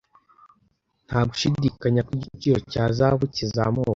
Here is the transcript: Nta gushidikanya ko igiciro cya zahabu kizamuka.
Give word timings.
Nta 1.07 1.19
gushidikanya 1.29 2.01
ko 2.07 2.11
igiciro 2.17 2.57
cya 2.71 2.83
zahabu 2.97 3.25
kizamuka. 3.35 3.89